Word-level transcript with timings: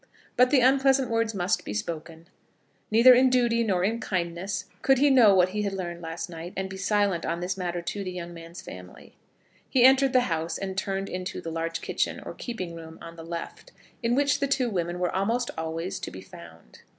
But 0.35 0.49
the 0.49 0.61
unpleasant 0.61 1.11
words 1.11 1.35
must 1.35 1.63
be 1.63 1.75
spoken. 1.75 2.27
Neither 2.89 3.13
in 3.13 3.29
duty 3.29 3.63
nor 3.63 3.83
in 3.83 3.99
kindness 3.99 4.65
could 4.81 4.97
he 4.97 5.11
know 5.11 5.35
what 5.35 5.49
he 5.49 5.61
had 5.61 5.73
learned 5.73 6.01
last 6.01 6.27
night, 6.27 6.53
and 6.57 6.71
be 6.71 6.75
silent 6.75 7.23
on 7.23 7.39
this 7.39 7.55
matter 7.55 7.83
to 7.83 8.03
the 8.03 8.09
young 8.09 8.33
man's 8.33 8.63
family. 8.63 9.13
He 9.69 9.83
entered 9.83 10.13
the 10.13 10.21
house, 10.21 10.57
and 10.57 10.75
turned 10.75 11.07
into 11.07 11.39
the 11.39 11.51
large 11.51 11.81
kitchen 11.81 12.19
or 12.25 12.33
keeping 12.33 12.73
room 12.73 12.97
on 12.99 13.15
the 13.15 13.23
left, 13.23 13.73
in 14.01 14.15
which 14.15 14.39
the 14.39 14.47
two 14.47 14.71
women 14.71 14.97
were 14.97 15.15
almost 15.15 15.51
always 15.55 15.99
to 15.99 16.09
be 16.09 16.21
found. 16.21 16.79